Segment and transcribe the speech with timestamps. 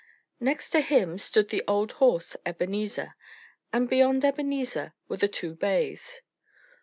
[0.39, 3.13] Next to him stood the old horse Ebenezer;
[3.71, 6.21] and beyond Ebenezer were the two bays.